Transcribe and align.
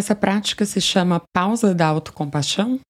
Essa 0.00 0.16
prática 0.16 0.64
se 0.64 0.80
chama 0.80 1.20
pausa 1.30 1.74
da 1.74 1.86
autocompaixão. 1.86 2.80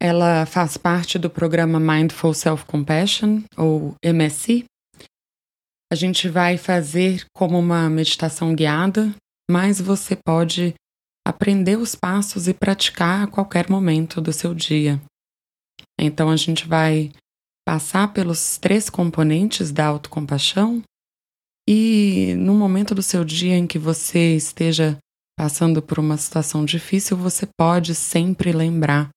Ela 0.00 0.46
faz 0.46 0.76
parte 0.76 1.18
do 1.18 1.28
programa 1.28 1.80
Mindful 1.80 2.32
Self-Compassion, 2.32 3.42
ou 3.56 3.96
MSC. 4.00 4.64
A 5.92 5.96
gente 5.96 6.28
vai 6.28 6.56
fazer 6.56 7.26
como 7.34 7.58
uma 7.58 7.90
meditação 7.90 8.54
guiada, 8.54 9.12
mas 9.50 9.80
você 9.80 10.14
pode 10.14 10.74
aprender 11.26 11.76
os 11.76 11.96
passos 11.96 12.46
e 12.46 12.54
praticar 12.54 13.24
a 13.24 13.26
qualquer 13.26 13.68
momento 13.68 14.20
do 14.20 14.32
seu 14.32 14.54
dia. 14.54 15.02
Então 15.98 16.30
a 16.30 16.36
gente 16.36 16.68
vai 16.68 17.10
passar 17.66 18.12
pelos 18.12 18.58
três 18.58 18.88
componentes 18.88 19.72
da 19.72 19.86
autocompaixão 19.86 20.84
e 21.68 22.36
no 22.38 22.54
momento 22.54 22.94
do 22.94 23.02
seu 23.02 23.24
dia 23.24 23.56
em 23.56 23.66
que 23.66 23.78
você 23.78 24.36
esteja 24.36 24.96
passando 25.36 25.82
por 25.82 25.98
uma 25.98 26.16
situação 26.16 26.64
difícil, 26.64 27.16
você 27.16 27.46
pode 27.58 27.94
sempre 27.94 28.52
lembrar 28.52 29.10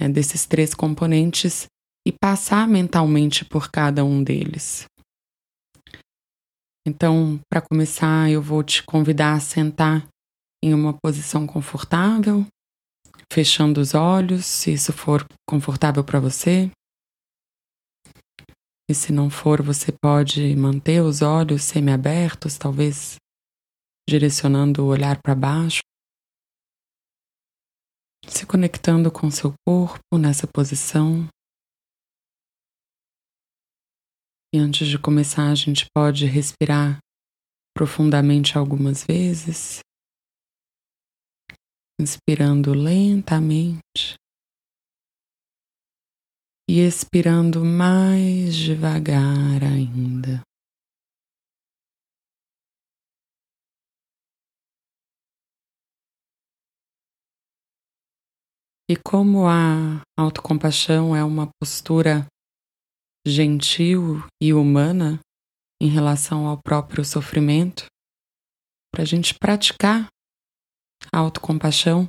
né, 0.00 0.08
desses 0.08 0.46
três 0.46 0.74
componentes 0.74 1.66
e 2.06 2.12
passar 2.12 2.68
mentalmente 2.68 3.44
por 3.44 3.70
cada 3.70 4.04
um 4.04 4.22
deles. 4.22 4.84
Então, 6.86 7.40
para 7.50 7.62
começar, 7.62 8.30
eu 8.30 8.42
vou 8.42 8.62
te 8.62 8.82
convidar 8.82 9.34
a 9.34 9.40
sentar 9.40 10.06
em 10.62 10.74
uma 10.74 10.92
posição 10.92 11.46
confortável, 11.46 12.46
fechando 13.32 13.80
os 13.80 13.94
olhos, 13.94 14.44
se 14.44 14.72
isso 14.72 14.92
for 14.92 15.24
confortável 15.48 16.04
para 16.04 16.20
você. 16.20 16.70
E 18.88 18.94
se 18.94 19.12
não 19.12 19.30
for, 19.30 19.62
você 19.62 19.92
pode 19.92 20.54
manter 20.56 21.00
os 21.00 21.22
olhos 21.22 21.62
semiabertos, 21.62 22.58
talvez 22.58 23.16
direcionando 24.08 24.84
o 24.84 24.88
olhar 24.88 25.20
para 25.22 25.34
baixo. 25.34 25.80
Se 28.26 28.46
conectando 28.46 29.10
com 29.10 29.30
seu 29.30 29.52
corpo 29.66 30.18
nessa 30.18 30.46
posição. 30.46 31.28
E 34.54 34.58
antes 34.58 34.86
de 34.86 34.98
começar, 34.98 35.50
a 35.50 35.54
gente 35.54 35.86
pode 35.94 36.26
respirar 36.26 36.98
profundamente 37.74 38.56
algumas 38.56 39.04
vezes 39.04 39.80
inspirando 42.00 42.72
lentamente 42.74 44.14
e 46.68 46.80
expirando 46.80 47.64
mais 47.64 48.54
devagar 48.54 49.62
ainda. 49.62 49.93
E 58.88 58.96
como 58.96 59.46
a 59.46 60.02
autocompaixão 60.18 61.16
é 61.16 61.24
uma 61.24 61.48
postura 61.58 62.26
gentil 63.26 64.22
e 64.42 64.52
humana 64.52 65.18
em 65.80 65.88
relação 65.88 66.46
ao 66.46 66.60
próprio 66.60 67.04
sofrimento, 67.04 67.86
para 68.92 69.02
a 69.02 69.06
gente 69.06 69.34
praticar 69.34 70.08
autocompaixão, 71.12 72.08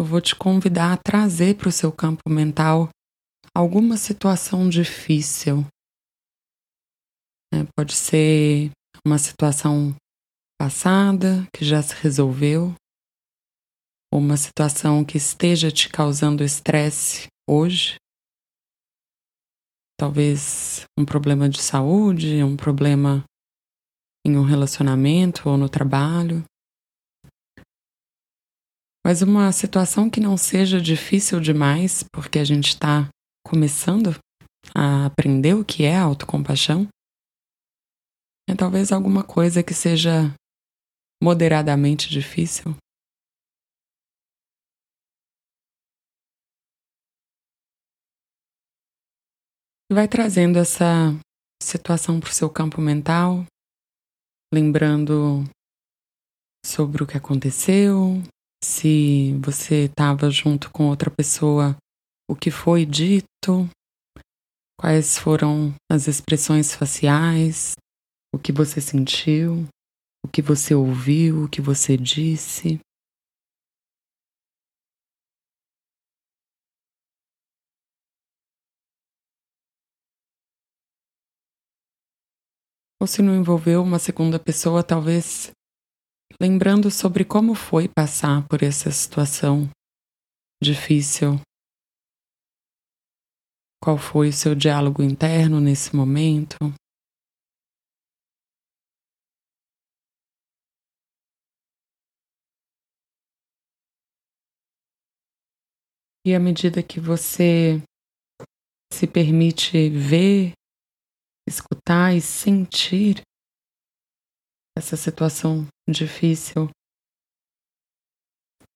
eu 0.00 0.06
vou 0.06 0.20
te 0.20 0.34
convidar 0.36 0.92
a 0.92 0.96
trazer 0.96 1.56
para 1.56 1.68
o 1.68 1.72
seu 1.72 1.92
campo 1.92 2.22
mental 2.28 2.88
alguma 3.54 3.96
situação 3.96 4.68
difícil. 4.68 5.66
É, 7.52 7.64
pode 7.76 7.94
ser 7.94 8.70
uma 9.06 9.18
situação 9.18 9.94
passada 10.58 11.46
que 11.52 11.64
já 11.64 11.82
se 11.82 11.94
resolveu, 11.94 12.74
uma 14.18 14.36
situação 14.36 15.04
que 15.04 15.16
esteja 15.16 15.70
te 15.70 15.88
causando 15.88 16.44
estresse 16.44 17.26
hoje. 17.48 17.96
Talvez 19.98 20.84
um 20.98 21.04
problema 21.04 21.48
de 21.48 21.60
saúde, 21.60 22.42
um 22.42 22.56
problema 22.56 23.24
em 24.26 24.36
um 24.36 24.44
relacionamento 24.44 25.48
ou 25.48 25.56
no 25.56 25.68
trabalho. 25.68 26.44
Mas 29.04 29.20
uma 29.20 29.52
situação 29.52 30.08
que 30.08 30.20
não 30.20 30.36
seja 30.36 30.80
difícil 30.80 31.40
demais, 31.40 32.04
porque 32.12 32.38
a 32.38 32.44
gente 32.44 32.68
está 32.68 33.08
começando 33.44 34.16
a 34.74 35.06
aprender 35.06 35.54
o 35.54 35.64
que 35.64 35.84
é 35.84 35.96
autocompaixão, 35.96 36.88
é 38.48 38.54
talvez 38.54 38.92
alguma 38.92 39.22
coisa 39.22 39.62
que 39.62 39.74
seja 39.74 40.32
moderadamente 41.22 42.08
difícil. 42.08 42.76
Vai 49.92 50.08
trazendo 50.08 50.58
essa 50.58 51.14
situação 51.62 52.18
para 52.18 52.30
o 52.30 52.32
seu 52.32 52.48
campo 52.48 52.80
mental, 52.80 53.44
lembrando 54.52 55.44
sobre 56.64 57.02
o 57.02 57.06
que 57.06 57.16
aconteceu, 57.16 58.22
se 58.64 59.34
você 59.40 59.84
estava 59.84 60.30
junto 60.30 60.70
com 60.70 60.88
outra 60.88 61.10
pessoa, 61.10 61.76
o 62.28 62.34
que 62.34 62.50
foi 62.50 62.86
dito, 62.86 63.68
quais 64.80 65.18
foram 65.18 65.74
as 65.90 66.08
expressões 66.08 66.74
faciais, 66.74 67.74
o 68.34 68.38
que 68.38 68.52
você 68.52 68.80
sentiu, 68.80 69.66
o 70.24 70.28
que 70.28 70.40
você 70.40 70.74
ouviu, 70.74 71.44
o 71.44 71.48
que 71.48 71.60
você 71.60 71.96
disse. 71.96 72.80
Ou 83.04 83.06
se 83.06 83.20
não 83.20 83.36
envolveu 83.36 83.82
uma 83.82 83.98
segunda 83.98 84.38
pessoa, 84.38 84.82
talvez 84.82 85.50
lembrando 86.40 86.90
sobre 86.90 87.22
como 87.22 87.54
foi 87.54 87.86
passar 87.86 88.48
por 88.48 88.62
essa 88.62 88.90
situação 88.90 89.68
difícil. 90.62 91.38
Qual 93.78 93.98
foi 93.98 94.30
o 94.30 94.32
seu 94.32 94.54
diálogo 94.54 95.02
interno 95.02 95.60
nesse 95.60 95.94
momento? 95.94 96.56
E 106.26 106.34
à 106.34 106.40
medida 106.40 106.82
que 106.82 106.98
você 106.98 107.82
se 108.90 109.06
permite 109.06 109.90
ver, 109.90 110.54
escutar 111.48 112.14
e 112.14 112.20
sentir 112.20 113.22
essa 114.76 114.96
situação 114.96 115.66
difícil. 115.88 116.68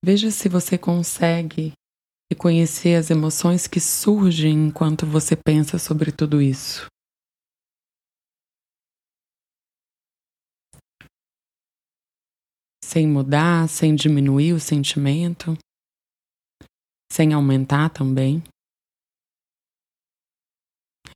Veja 0.05 0.31
se 0.31 0.49
você 0.49 0.79
consegue 0.79 1.73
reconhecer 2.31 2.95
as 2.95 3.11
emoções 3.11 3.67
que 3.67 3.81
surgem 3.81 4.69
enquanto 4.69 5.06
você 5.06 5.34
pensa 5.34 5.79
sobre 5.79 6.12
tudo 6.12 6.41
isso. 6.41 6.87
Sem 12.85 13.09
mudar, 13.09 13.69
sem 13.69 13.95
diminuir 13.95 14.53
o 14.53 14.61
sentimento, 14.61 15.56
sem 17.12 17.33
aumentar 17.33 17.91
também. 17.91 18.43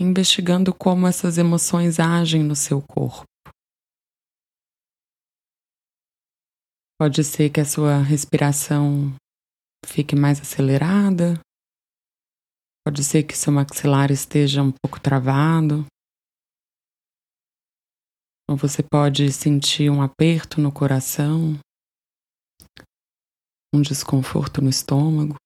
Investigando 0.02 0.74
como 0.74 1.06
essas 1.06 1.38
emoções 1.38 2.00
agem 2.00 2.42
no 2.42 2.56
seu 2.56 2.82
corpo. 2.82 3.22
Pode 7.00 7.22
ser 7.22 7.50
que 7.50 7.60
a 7.60 7.64
sua 7.64 8.02
respiração 8.02 9.14
fique 9.86 10.16
mais 10.16 10.40
acelerada. 10.40 11.38
Pode 12.84 13.04
ser 13.04 13.22
que 13.22 13.38
seu 13.38 13.52
maxilar 13.52 14.10
esteja 14.10 14.60
um 14.60 14.72
pouco 14.72 15.00
travado. 15.00 15.86
Ou 18.50 18.56
você 18.56 18.82
pode 18.82 19.32
sentir 19.32 19.88
um 19.88 20.02
aperto 20.02 20.60
no 20.60 20.72
coração, 20.72 21.60
um 23.72 23.80
desconforto 23.80 24.60
no 24.60 24.68
estômago. 24.68 25.36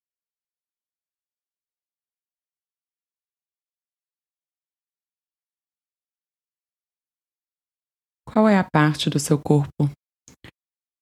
Qual 8.36 8.46
é 8.46 8.58
a 8.58 8.68
parte 8.70 9.08
do 9.08 9.18
seu 9.18 9.38
corpo 9.42 9.90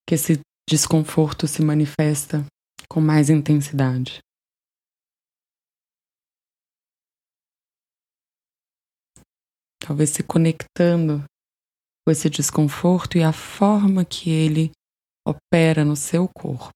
que 0.08 0.14
esse 0.14 0.38
desconforto 0.70 1.48
se 1.48 1.64
manifesta 1.64 2.46
com 2.88 3.00
mais 3.00 3.28
intensidade. 3.28 4.20
Talvez 9.84 10.10
se 10.10 10.22
conectando 10.22 11.24
com 12.06 12.12
esse 12.12 12.30
desconforto 12.30 13.18
e 13.18 13.24
a 13.24 13.32
forma 13.32 14.04
que 14.04 14.30
ele 14.30 14.70
opera 15.26 15.84
no 15.84 15.96
seu 15.96 16.28
corpo. 16.28 16.70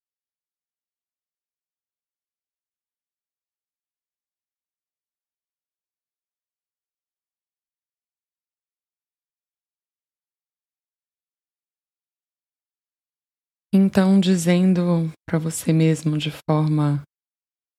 Então, 13.73 14.19
dizendo 14.19 15.13
para 15.29 15.39
você 15.39 15.73
mesmo 15.73 16.17
de 16.17 16.31
forma 16.49 17.03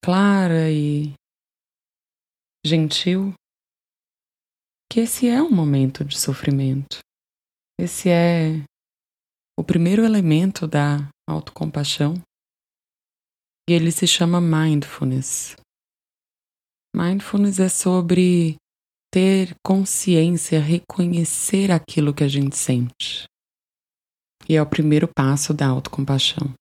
clara 0.04 0.70
e 0.70 1.12
gentil 2.64 3.34
que 4.90 5.00
esse 5.00 5.28
é 5.28 5.42
um 5.42 5.50
momento 5.50 6.04
de 6.04 6.18
sofrimento. 6.18 6.98
Esse 7.78 8.08
é 8.08 8.64
o 9.58 9.64
primeiro 9.64 10.04
elemento 10.04 10.66
da 10.66 11.08
autocompaixão 11.28 12.14
e 13.68 13.72
ele 13.72 13.90
se 13.90 14.06
chama 14.06 14.40
mindfulness. 14.40 15.56
Mindfulness 16.94 17.60
é 17.60 17.68
sobre 17.68 18.56
ter 19.12 19.54
consciência, 19.64 20.60
reconhecer 20.60 21.70
aquilo 21.70 22.14
que 22.14 22.24
a 22.24 22.28
gente 22.28 22.56
sente. 22.56 23.29
E 24.50 24.56
é 24.56 24.60
o 24.60 24.68
primeiro 24.68 25.06
passo 25.06 25.54
da 25.54 25.68
autocompaixão. 25.68 26.52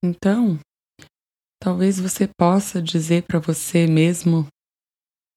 Então, 0.00 0.60
talvez 1.60 1.98
você 1.98 2.30
possa 2.38 2.80
dizer 2.80 3.24
para 3.24 3.40
você 3.40 3.84
mesmo, 3.88 4.46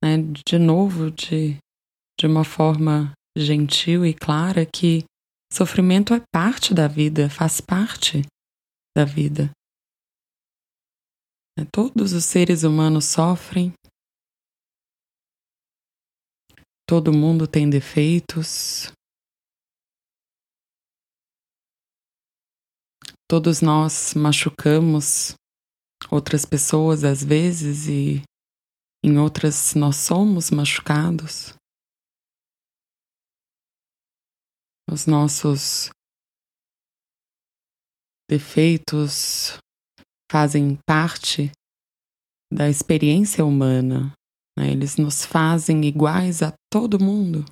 né, 0.03 0.17
de 0.45 0.59
novo, 0.59 1.09
de, 1.09 1.57
de 2.19 2.27
uma 2.27 2.43
forma 2.43 3.11
gentil 3.35 4.05
e 4.05 4.13
clara, 4.13 4.67
que 4.67 5.03
sofrimento 5.51 6.13
é 6.13 6.21
parte 6.31 6.71
da 6.71 6.87
vida, 6.87 7.27
faz 7.27 7.59
parte 7.59 8.21
da 8.95 9.03
vida. 9.03 9.49
Né, 11.57 11.65
todos 11.73 12.13
os 12.13 12.23
seres 12.23 12.61
humanos 12.61 13.05
sofrem, 13.05 13.73
todo 16.89 17.13
mundo 17.13 17.47
tem 17.47 17.69
defeitos, 17.69 18.91
Todos 23.31 23.61
nós 23.61 24.15
machucamos 24.15 25.35
outras 26.09 26.45
pessoas 26.47 27.03
às 27.03 27.23
vezes 27.23 27.85
e 27.85 28.23
em 29.05 29.19
outras 29.19 29.75
nós 29.75 29.97
somos 29.97 30.49
machucados. 30.49 31.53
Os 34.91 35.05
nossos 35.05 35.91
defeitos 38.27 39.59
fazem 40.31 40.79
parte 40.87 41.51
da 42.51 42.67
experiência 42.67 43.45
humana, 43.45 44.11
né? 44.59 44.71
eles 44.71 44.97
nos 44.97 45.25
fazem 45.25 45.83
iguais 45.85 46.41
a 46.41 46.53
todo 46.71 46.99
mundo. 46.99 47.45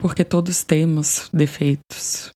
porque 0.00 0.24
todos 0.24 0.62
temos 0.62 1.28
defeitos. 1.30 2.30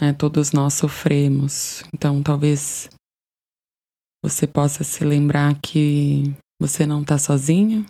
É, 0.00 0.12
todos 0.12 0.52
nós 0.52 0.74
sofremos. 0.74 1.82
Então, 1.94 2.22
talvez 2.22 2.88
você 4.22 4.46
possa 4.46 4.82
se 4.82 5.04
lembrar 5.04 5.60
que 5.60 6.24
você 6.60 6.84
não 6.84 7.02
está 7.02 7.18
sozinho. 7.18 7.86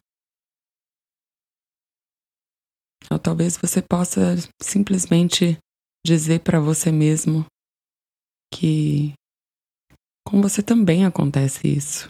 Ou 3.10 3.18
talvez 3.18 3.56
você 3.56 3.80
possa 3.80 4.36
simplesmente 4.60 5.58
dizer 6.04 6.40
para 6.40 6.60
você 6.60 6.92
mesmo 6.92 7.46
que 8.52 9.14
com 10.32 10.40
você 10.40 10.62
também 10.62 11.04
acontece 11.04 11.68
isso. 11.68 12.06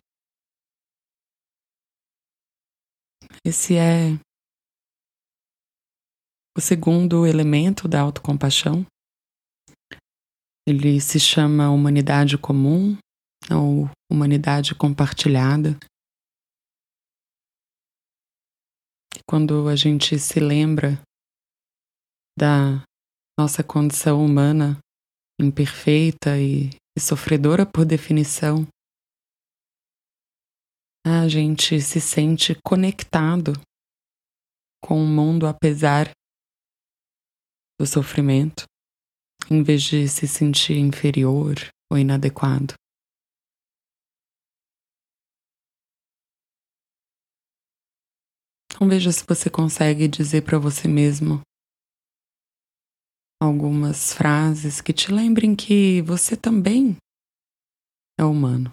Esse 3.45 3.75
é 3.75 4.15
o 6.57 6.61
segundo 6.61 7.27
elemento 7.27 7.89
da 7.89 8.01
autocompaixão, 8.01 8.87
ele 10.69 11.01
se 11.01 11.19
chama 11.19 11.69
humanidade 11.71 12.39
comum 12.39 12.97
ou 13.51 13.91
humanidade 14.09 14.73
compartilhada. 14.77 15.77
Quando 19.29 19.69
a 19.69 19.75
gente 19.75 20.17
se 20.21 20.39
lembra 20.39 21.03
da 22.39 22.85
nossa 23.37 23.65
condição 23.65 24.25
humana 24.25 24.79
imperfeita 25.41 26.39
e, 26.39 26.71
e 26.97 27.00
sofredora 27.00 27.65
por 27.65 27.85
definição, 27.85 28.67
a 31.05 31.27
gente 31.29 31.81
se 31.81 32.00
sente 32.00 32.55
conectado 32.65 33.53
com 34.83 35.03
o 35.03 35.06
mundo 35.06 35.47
apesar 35.47 36.11
do 37.79 37.87
sofrimento, 37.87 38.65
em 39.50 39.62
vez 39.62 39.83
de 39.83 40.09
se 40.09 40.29
sentir 40.29 40.77
inferior 40.77 41.55
ou 41.91 41.99
inadequado. 41.99 42.75
Então 48.75 48.88
veja 48.88 49.12
se 49.12 49.25
você 49.27 49.50
consegue 49.50 50.09
dizer 50.09 50.43
para 50.43 50.59
você 50.59 50.88
mesmo 50.88 51.41
algumas 53.43 54.12
frases 54.15 54.81
que 54.81 54.93
te 54.93 55.11
lembrem 55.11 55.56
que 55.56 56.00
você 56.03 56.37
também 56.37 56.97
é 58.19 58.25
humano. 58.25 58.71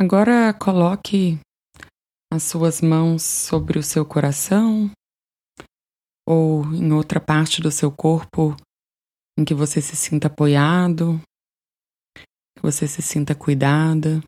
Agora 0.00 0.54
coloque 0.54 1.38
as 2.32 2.42
suas 2.42 2.80
mãos 2.80 3.22
sobre 3.22 3.78
o 3.78 3.82
seu 3.82 4.06
coração 4.06 4.90
ou 6.26 6.64
em 6.74 6.92
outra 6.92 7.20
parte 7.20 7.60
do 7.60 7.70
seu 7.70 7.90
corpo 7.92 8.56
em 9.38 9.44
que 9.44 9.54
você 9.54 9.82
se 9.82 9.96
sinta 9.96 10.28
apoiado, 10.28 11.20
que 12.56 12.62
você 12.62 12.88
se 12.88 13.02
sinta 13.02 13.34
cuidada, 13.34 14.22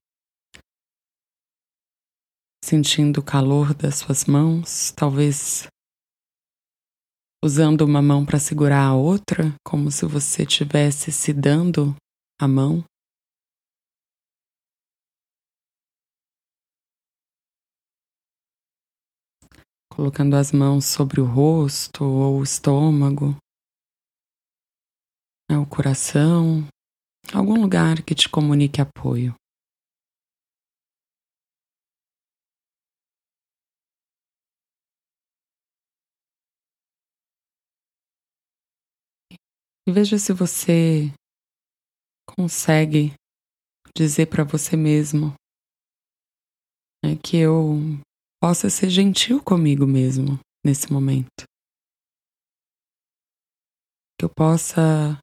sentindo 2.69 3.21
o 3.21 3.25
calor 3.25 3.73
das 3.73 3.95
suas 3.95 4.27
mãos, 4.27 4.93
talvez 4.95 5.67
usando 7.43 7.81
uma 7.81 8.03
mão 8.03 8.27
para 8.27 8.39
segurar 8.39 8.89
a 8.89 8.95
outra, 8.95 9.55
como 9.65 9.91
se 9.91 10.05
você 10.05 10.43
estivesse 10.43 11.11
se 11.11 11.33
dando 11.33 11.97
a 12.39 12.47
mão. 12.47 12.85
colocando 19.91 20.37
as 20.37 20.53
mãos 20.53 20.85
sobre 20.85 21.21
o 21.21 21.25
rosto 21.25 22.05
ou 22.05 22.39
o 22.39 22.43
estômago, 22.45 23.35
né, 25.51 25.59
o 25.59 25.67
coração, 25.67 26.69
algum 27.35 27.61
lugar 27.61 28.05
que 28.05 28.15
te 28.15 28.29
comunique 28.29 28.81
apoio. 28.81 29.35
E 39.89 39.91
veja 39.91 40.19
se 40.19 40.35
você 40.35 41.11
consegue 42.37 43.15
dizer 43.97 44.27
para 44.27 44.45
você 44.45 44.77
mesmo 44.77 45.33
né, 47.03 47.17
que 47.25 47.39
eu 47.39 47.79
possa 48.39 48.69
ser 48.69 48.91
gentil 48.91 49.43
comigo 49.43 49.87
mesmo 49.87 50.39
nesse 50.63 50.93
momento. 50.93 51.45
Que 54.21 54.27
eu 54.27 54.29
possa 54.29 55.19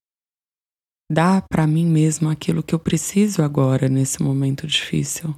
dar 1.11 1.45
para 1.47 1.67
mim 1.67 1.85
mesmo 1.85 2.27
aquilo 2.27 2.63
que 2.63 2.73
eu 2.73 2.79
preciso 2.79 3.43
agora 3.43 3.87
nesse 3.87 4.23
momento 4.23 4.65
difícil. 4.65 5.35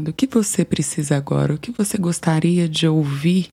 Do 0.00 0.12
que 0.12 0.26
você 0.26 0.64
precisa 0.64 1.16
agora, 1.16 1.54
o 1.54 1.60
que 1.60 1.70
você 1.70 1.98
gostaria 1.98 2.68
de 2.68 2.86
ouvir 2.86 3.48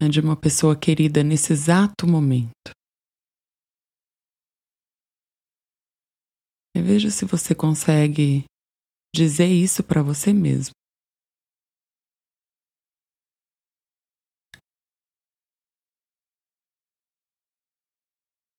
né, 0.00 0.08
de 0.08 0.20
uma 0.20 0.36
pessoa 0.36 0.76
querida 0.78 1.22
nesse 1.22 1.52
exato 1.52 2.06
momento. 2.06 2.70
E 6.76 6.82
veja 6.82 7.10
se 7.10 7.24
você 7.24 7.54
consegue 7.54 8.44
dizer 9.14 9.46
isso 9.46 9.84
para 9.84 10.02
você 10.02 10.32
mesmo. 10.32 10.72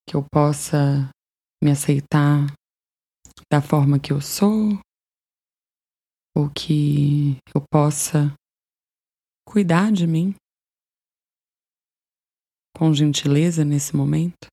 Que 0.07 0.15
eu 0.15 0.25
possa 0.31 1.09
me 1.61 1.71
aceitar 1.71 2.47
da 3.51 3.61
forma 3.61 3.99
que 3.99 4.13
eu 4.13 4.21
sou, 4.21 4.79
ou 6.35 6.49
que 6.49 7.37
eu 7.55 7.63
possa 7.71 8.33
cuidar 9.47 9.91
de 9.91 10.05
mim 10.05 10.35
com 12.75 12.93
gentileza 12.93 13.63
nesse 13.63 13.95
momento. 13.95 14.47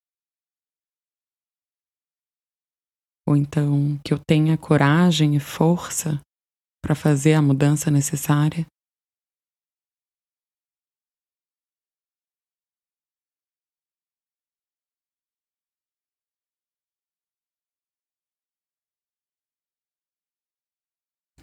Ou 3.27 3.37
então 3.37 3.99
que 4.05 4.15
eu 4.15 4.19
tenha 4.19 4.57
coragem 4.57 5.35
e 5.35 5.41
força 5.41 6.21
para 6.81 6.95
fazer 6.95 7.35
a 7.35 7.43
mudança 7.43 7.91
necessária. 7.91 8.67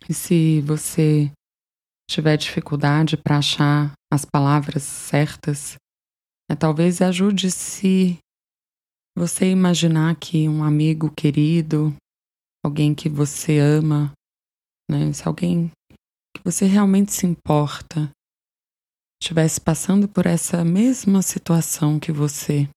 E 0.10 0.14
se 0.14 0.60
você 0.62 1.32
tiver 2.10 2.36
dificuldade 2.36 3.16
para 3.16 3.38
achar 3.38 3.94
as 4.12 4.26
palavras 4.26 4.82
certas, 4.82 5.76
é, 6.50 6.56
talvez 6.56 7.00
ajude 7.00 7.52
se 7.52 8.18
você 9.16 9.52
imaginar 9.52 10.16
que 10.16 10.50
um 10.50 10.64
amigo 10.64 11.14
querido, 11.14 11.96
alguém 12.66 12.96
que 12.96 13.08
você 13.08 13.60
ama, 13.60 14.12
né, 14.90 15.14
se 15.14 15.28
alguém 15.28 15.70
que 16.36 16.44
você 16.44 16.66
realmente 16.66 17.12
se 17.14 17.28
importa, 17.28 18.10
estivesse 19.22 19.62
passando 19.62 20.10
por 20.10 20.26
essa 20.26 20.66
mesma 20.66 21.22
situação 21.22 22.00
que 22.00 22.12
você, 22.12 22.68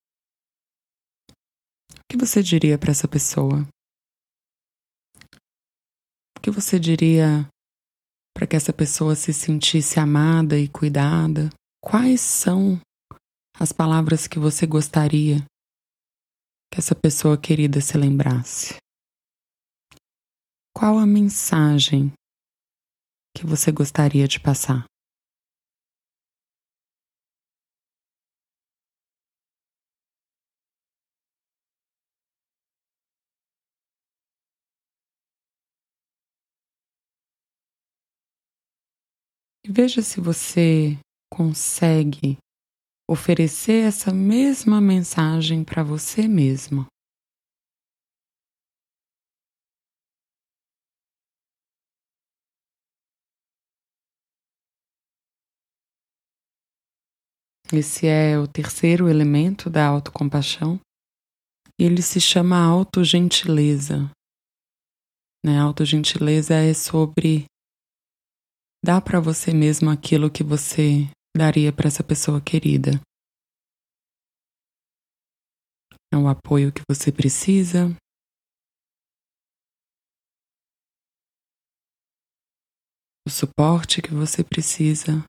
o 1.95 2.01
que 2.11 2.19
você 2.19 2.43
diria 2.43 2.77
para 2.77 2.91
essa 2.91 3.09
pessoa? 3.09 3.67
Que 6.43 6.51
você 6.51 6.77
diria 6.77 7.49
para 8.35 8.49
que 8.49 8.57
essa 8.57 8.73
pessoa 8.73 9.15
se 9.15 9.33
sentisse 9.33 10.01
amada 10.01 10.59
e 10.59 10.69
cuidada? 10.69 11.51
Quais 11.81 12.21
são 12.21 12.81
as 13.61 13.73
palavras 13.73 14.27
que 14.27 14.41
você 14.41 14.67
gostaria 14.67 15.45
que 16.73 16.81
essa 16.81 16.97
pessoa 16.97 17.39
querida 17.39 17.81
se 17.81 17.97
lembrasse? 17.97 18.75
Qual 20.77 20.99
a 20.99 21.07
mensagem 21.07 22.13
que 23.37 23.47
você 23.47 23.71
gostaria 23.71 24.27
de 24.27 24.41
passar? 24.41 24.85
Veja 39.73 40.03
se 40.03 40.21
você 40.21 40.99
consegue 41.33 42.37
oferecer 43.11 43.87
essa 43.87 44.13
mesma 44.13 44.81
mensagem 44.81 45.65
para 45.65 45.83
você 45.83 46.29
mesmo. 46.29 46.87
Esse 57.73 58.07
é 58.07 58.39
o 58.39 58.47
terceiro 58.47 59.09
elemento 59.09 59.71
da 59.71 59.87
autocompaixão. 59.87 60.79
Ele 61.79 62.03
se 62.03 62.21
chama 62.21 62.63
autogentileza. 62.63 64.11
Né? 65.43 65.59
Autogentileza 65.59 66.55
é 66.55 66.75
sobre 66.75 67.47
dar 68.85 69.01
para 69.01 69.21
você 69.21 69.53
mesmo 69.53 69.89
aquilo 69.91 70.31
que 70.31 70.43
você 70.43 71.09
daria 71.37 71.73
para 71.73 71.87
essa 71.87 72.03
pessoa 72.03 72.41
querida. 72.41 73.01
É 76.13 76.17
o 76.17 76.29
apoio 76.29 76.73
que 76.73 76.83
você 76.91 77.13
precisa. 77.13 77.97
O 83.25 83.31
suporte 83.31 84.03
que 84.03 84.13
você 84.13 84.43
precisa. 84.43 85.25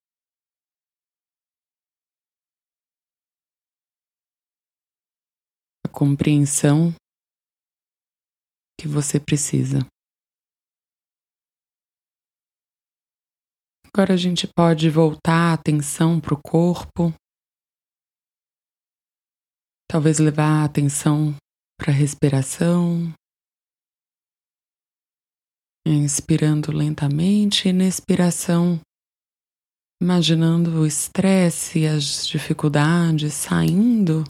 A 5.85 5.89
compreensão 5.89 6.91
que 8.81 8.87
você 8.87 9.19
precisa. 9.19 9.92
Agora 13.95 14.15
a 14.15 14.17
gente 14.17 14.47
pode 14.47 14.89
voltar 14.89 15.51
a 15.51 15.53
atenção 15.53 16.19
para 16.19 16.33
o 16.33 16.41
corpo, 16.41 17.13
talvez 19.87 20.17
levar 20.17 20.63
a 20.63 20.65
atenção 20.65 21.35
para 21.77 21.91
a 21.91 21.95
respiração, 21.95 23.13
inspirando 25.85 26.71
lentamente 26.71 27.69
e 27.69 27.73
na 27.73 27.83
expiração, 27.83 28.81
imaginando 30.01 30.81
o 30.81 30.87
estresse 30.87 31.81
e 31.81 31.87
as 31.87 32.25
dificuldades 32.25 33.31
saindo 33.35 34.23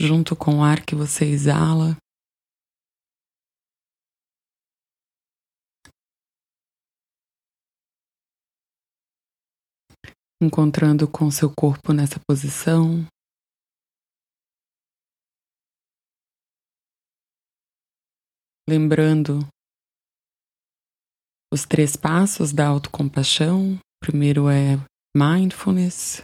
junto 0.00 0.36
com 0.36 0.58
o 0.58 0.62
ar 0.62 0.86
que 0.86 0.94
você 0.94 1.24
exala. 1.24 1.96
Encontrando 10.40 11.08
com 11.08 11.30
seu 11.30 11.52
corpo 11.52 11.92
nessa 11.92 12.20
posição. 12.20 13.06
Lembrando 18.68 19.40
os 21.52 21.64
três 21.64 21.96
passos 21.96 22.52
da 22.52 22.66
autocompaixão. 22.66 23.78
Primeiro 24.00 24.48
é 24.48 24.76
mindfulness, 25.16 26.22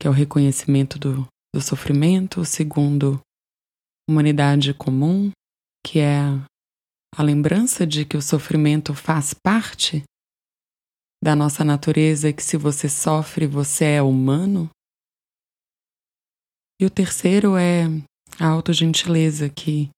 que 0.00 0.06
é 0.06 0.10
o 0.10 0.12
reconhecimento 0.12 0.98
do, 0.98 1.26
do 1.52 1.60
sofrimento. 1.60 2.42
O 2.42 2.44
segundo, 2.44 3.20
humanidade 4.08 4.72
comum, 4.74 5.32
que 5.84 5.98
é 5.98 6.20
a 7.16 7.22
lembrança 7.22 7.86
de 7.86 8.04
que 8.04 8.16
o 8.16 8.22
sofrimento 8.22 8.94
faz 8.94 9.34
parte 9.34 10.04
da 11.22 11.36
nossa 11.36 11.64
natureza 11.64 12.32
que 12.32 12.42
se 12.42 12.56
você 12.56 12.88
sofre, 12.88 13.46
você 13.46 13.84
é 13.84 14.02
humano. 14.02 14.68
E 16.80 16.84
o 16.84 16.90
terceiro 16.90 17.56
é 17.56 17.84
a 18.40 18.46
autogentileza, 18.48 19.48
que 19.48 19.88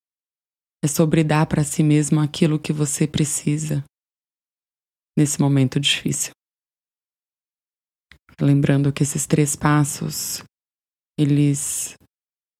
é 0.84 0.86
sobre 0.86 1.24
dar 1.24 1.46
para 1.46 1.64
si 1.64 1.82
mesmo 1.82 2.20
aquilo 2.20 2.60
que 2.60 2.74
você 2.74 3.06
precisa 3.06 3.82
nesse 5.16 5.40
momento 5.40 5.80
difícil. 5.80 6.32
Lembrando 8.38 8.92
que 8.92 9.02
esses 9.02 9.26
três 9.26 9.56
passos, 9.56 10.42
eles 11.18 11.94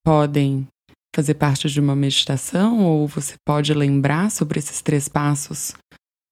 podem 0.03 0.67
fazer 1.15 1.35
parte 1.35 1.69
de 1.69 1.81
uma 1.81 1.95
meditação 1.95 2.83
ou 2.83 3.07
você 3.07 3.35
pode 3.47 3.75
lembrar 3.75 4.31
sobre 4.31 4.59
esses 4.59 4.81
três 4.81 5.07
passos 5.07 5.75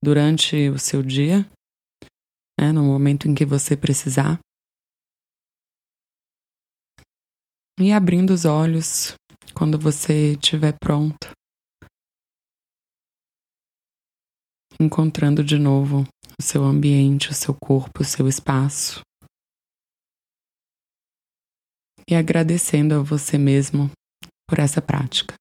durante 0.02 0.70
o 0.70 0.78
seu 0.78 1.02
dia 1.02 1.46
né, 2.62 2.70
no 2.70 2.84
momento 2.84 3.26
em 3.28 3.34
que 3.34 3.44
você 3.44 3.76
precisar. 3.76 4.38
E 7.80 7.90
abrindo 7.90 8.32
os 8.32 8.44
olhos 8.44 9.14
quando 9.52 9.76
você 9.76 10.34
estiver 10.34 10.72
pronto. 10.78 11.32
Encontrando 14.80 15.42
de 15.42 15.58
novo 15.58 16.06
o 16.38 16.42
seu 16.42 16.62
ambiente, 16.62 17.30
o 17.30 17.34
seu 17.34 17.52
corpo, 17.52 18.02
o 18.02 18.04
seu 18.04 18.28
espaço. 18.28 19.00
E 22.08 22.14
agradecendo 22.14 22.94
a 22.94 23.02
você 23.02 23.36
mesmo 23.36 23.90
por 24.48 24.60
essa 24.60 24.80
prática. 24.80 25.34